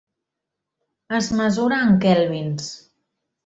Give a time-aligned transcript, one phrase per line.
[1.19, 2.75] Es mesura en kèlvins.